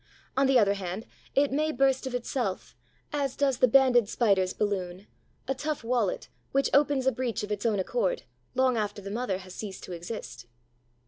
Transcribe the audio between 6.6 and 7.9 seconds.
opens a breach of its own